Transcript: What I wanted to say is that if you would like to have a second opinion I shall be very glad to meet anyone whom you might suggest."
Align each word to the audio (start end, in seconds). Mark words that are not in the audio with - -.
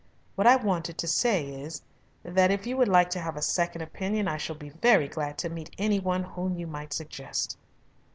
What 0.33 0.47
I 0.47 0.55
wanted 0.55 0.97
to 0.97 1.07
say 1.07 1.45
is 1.47 1.83
that 2.23 2.49
if 2.49 2.65
you 2.65 2.75
would 2.75 2.87
like 2.87 3.11
to 3.11 3.19
have 3.19 3.37
a 3.37 3.41
second 3.43 3.83
opinion 3.83 4.27
I 4.27 4.37
shall 4.37 4.55
be 4.55 4.69
very 4.69 5.07
glad 5.07 5.37
to 5.37 5.47
meet 5.49 5.75
anyone 5.77 6.23
whom 6.23 6.57
you 6.57 6.65
might 6.65 6.91
suggest." 6.91 7.55